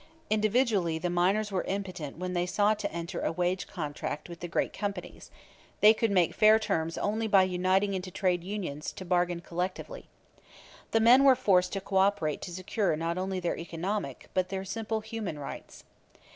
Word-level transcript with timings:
Individually 0.31 0.97
the 0.97 1.11
miners 1.11 1.51
were 1.51 1.63
impotent 1.65 2.17
when 2.17 2.33
they 2.33 2.47
sought 2.47 2.79
to 2.79 2.91
enter 2.91 3.21
a 3.21 3.31
wage 3.31 3.67
contract 3.67 4.27
with 4.29 4.39
the 4.39 4.47
great 4.47 4.73
companies; 4.73 5.29
they 5.79 5.93
could 5.93 6.09
make 6.09 6.33
fair 6.33 6.57
terms 6.57 6.97
only 6.97 7.27
by 7.27 7.43
uniting 7.43 7.93
into 7.93 8.09
trade 8.09 8.43
unions 8.43 8.91
to 8.91 9.05
bargain 9.05 9.41
collectively. 9.41 10.09
The 10.89 11.01
men 11.01 11.23
were 11.23 11.35
forced 11.35 11.71
to 11.73 11.81
cooperate 11.81 12.41
to 12.41 12.51
secure 12.51 12.95
not 12.95 13.19
only 13.19 13.39
their 13.39 13.59
economic, 13.59 14.27
but 14.33 14.49
their 14.49 14.65
simple 14.65 15.01
human 15.01 15.37
rights. 15.37 15.83